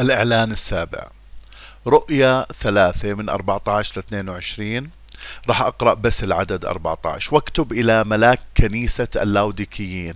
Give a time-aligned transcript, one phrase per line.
[0.00, 1.06] الإعلان السابع.
[1.86, 4.90] رؤيا ثلاثة من 14 ل 22
[5.48, 10.14] راح أقرأ بس العدد 14 واكتب إلى ملاك كنيسة اللاوديكيين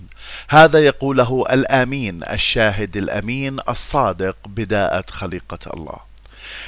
[0.49, 5.97] هذا يقوله الآمين الشاهد الأمين الصادق بداءة خليقة الله.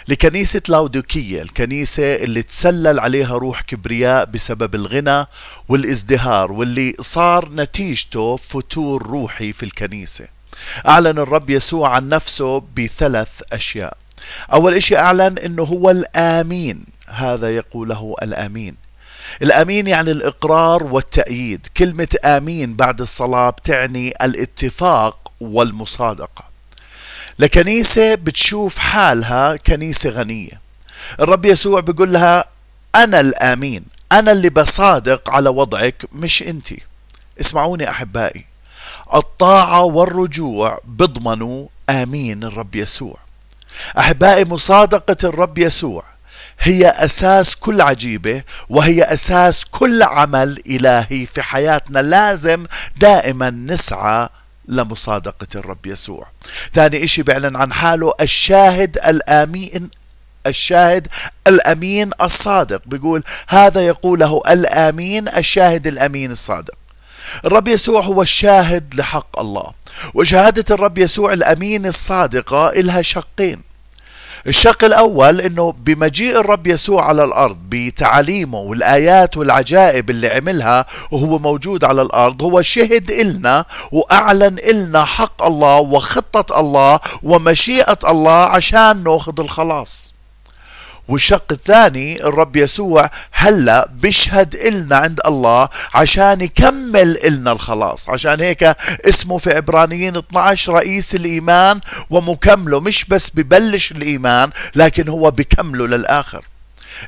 [0.09, 5.27] لكنيسة لاوديكية الكنيسة اللي تسلل عليها روح كبرياء بسبب الغنى
[5.69, 10.40] والازدهار واللي صار نتيجته فتور روحي في الكنيسة.
[10.89, 13.97] أعلن الرب يسوع عن نفسه بثلاث أشياء.
[14.53, 16.85] أول إشي أعلن أنه هو الآمين.
[17.09, 18.77] هذا يقوله الآمين.
[19.43, 21.67] الأمين يعني الإقرار والتأييد.
[21.77, 26.45] كلمة آمين بعد الصلاة بتعني الاتفاق والمصادقة.
[27.39, 30.61] لكنيسة بتشوف حالها كنيسة غنية.
[31.21, 32.45] الرب يسوع بيقول لها
[32.95, 33.85] أنا الآمين.
[34.13, 36.69] أنا اللي بصادق على وضعك مش أنت.
[37.41, 38.50] اسمعوني أحبائي.
[39.15, 43.19] الطاعة والرجوع بضمنوا آمين الرب يسوع.
[43.99, 46.05] أحبائي مصادقة الرب يسوع
[46.61, 51.99] هي أساس كل عجيبة وهي أساس كل عمل إلهي في حياتنا.
[51.99, 54.29] لازم دائما نسعى
[54.69, 56.27] لمصادقة الرب يسوع.
[56.75, 59.91] ثاني إشي بيعلن عن حاله الشاهد الآمين
[60.47, 61.09] الشاهد
[61.47, 62.83] الأمين الصادق.
[62.87, 66.75] بيقول هذا يقوله الآمين الشاهد الأمين الصادق.
[67.45, 69.73] الرب يسوع هو الشاهد لحق الله
[70.15, 73.71] وشهادة الرب يسوع الأمين الصادقة إلها شقين.
[74.47, 81.85] الشق الأول أنه بمجيء الرب يسوع على الأرض بتعاليمه والآيات والعجائب اللي عملها وهو موجود
[81.85, 89.41] على الأرض هو شهد إلنا وأعلن إلنا حق الله وخطة الله ومشيئة الله عشان ناخذ
[89.41, 90.13] الخلاص.
[91.11, 98.09] والشق الثاني الرب يسوع هلا بيشهد إلنا عند الله عشان يكمل إلنا الخلاص.
[98.09, 98.63] عشان هيك
[99.09, 101.81] اسمه في عبرانيين 12 رئيس الإيمان
[102.11, 106.45] ومكمله مش بس ببلش الإيمان لكن هو بكمله للآخر.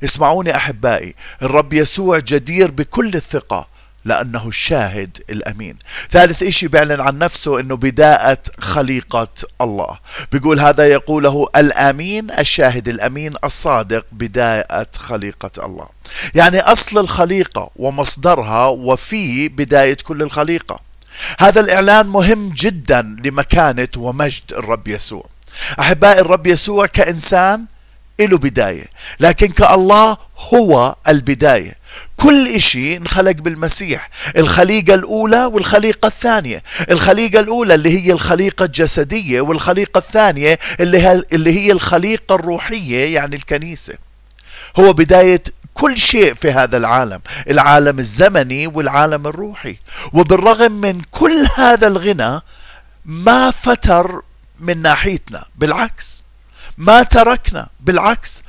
[0.05, 3.72] اسمعوني أحبائي الرب يسوع جدير بكل الثقة.
[4.05, 5.79] لأنه الشاهد الأمين.
[6.11, 9.29] ثالث إشي بيعلن عن نفسه أنه بداءة خليقة
[9.61, 9.99] الله.
[10.33, 15.87] بيقول هذا يقوله الأمين الشاهد الأمين الصادق بداية خليقة الله.
[16.35, 20.81] يعني أصل الخليقة ومصدرها وفي بداية كل الخليقة.
[21.39, 25.27] هذا الإعلان مهم جدا لمكانة ومجد الرب يسوع.
[25.81, 27.65] أحبائي الرب يسوع كإنسان
[28.27, 28.87] له بداية.
[29.21, 30.16] لكن كالله
[30.55, 31.83] هو البداية.
[32.16, 34.10] كل إشي انخلق بالمسيح.
[34.37, 36.62] الخليقة الأولى والخليقة الثانية.
[36.91, 43.94] الخليقة الأولى اللي هي الخليقة الجسدية والخليقة الثانية اللي اللي هي الخليقة الروحية يعني الكنيسة.
[44.78, 45.43] هو بداية
[45.75, 47.21] كل شيء في هذا العالم.
[47.50, 49.77] العالم الزمني والعالم الروحي.
[50.12, 52.41] وبالرغم من كل هذا الغنى
[53.04, 54.22] ما فتر
[54.60, 55.44] من ناحيتنا.
[55.56, 56.25] بالعكس.
[56.78, 57.69] ما تركنا.
[57.81, 58.43] بالعكس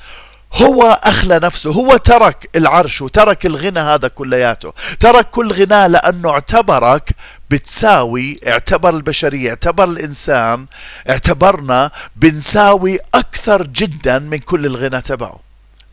[0.53, 1.71] هو أخلى نفسه.
[1.71, 4.73] هو ترك العرش وترك الغنى هذا كلياته.
[4.99, 7.09] ترك كل غنى لأنه اعتبرك
[7.49, 10.65] بتساوي اعتبر البشرية اعتبر الإنسان
[11.09, 15.39] اعتبرنا بنساوي أكثر جدا من كل الغنى تبعه.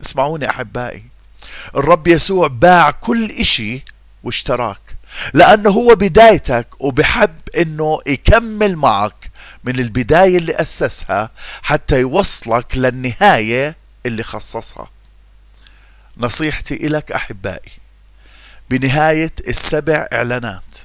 [0.03, 1.03] اسمعوني أحبائي.
[1.75, 3.83] الرب يسوع باع كل إشي
[4.23, 4.81] واشتراك.
[5.33, 9.20] لأنه هو بدايتك وبحب أنه يكمل معك
[9.63, 11.29] من البداية اللي أسسها
[11.61, 13.75] حتى يوصلك للنهاية
[14.05, 14.89] اللي خصصها.
[16.17, 17.71] نصيحتي إلك أحبائي
[18.69, 20.77] بنهاية السبع إعلانات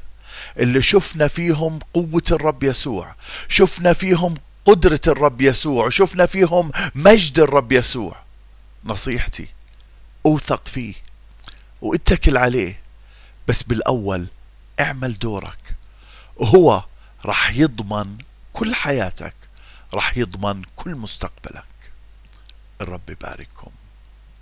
[0.58, 3.14] اللي شفنا فيهم قوة الرب يسوع
[3.48, 4.34] شفنا فيهم
[4.64, 8.16] قدرة الرب يسوع شفنا فيهم مجد الرب يسوع.
[8.84, 9.46] نصيحتي
[10.26, 10.94] أوثق فيه
[11.80, 12.80] واتكل عليه
[13.48, 14.26] بس بالأول
[14.80, 15.76] اعمل دورك.
[16.36, 16.84] وهو
[17.24, 18.16] رح يضمن
[18.56, 19.34] كل حياتك
[19.94, 21.92] رح يضمن كل مستقبلك.
[22.80, 23.70] الرب يبارككم.